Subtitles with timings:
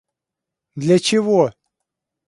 [0.73, 1.53] Для чего?